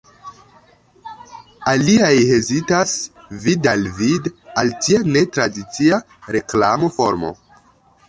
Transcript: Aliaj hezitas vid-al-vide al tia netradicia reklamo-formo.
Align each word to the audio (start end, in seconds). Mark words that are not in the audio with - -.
Aliaj 1.71 2.09
hezitas 2.31 2.95
vid-al-vide 3.45 4.35
al 4.65 4.75
tia 4.89 5.05
netradicia 5.15 6.05
reklamo-formo. 6.39 7.37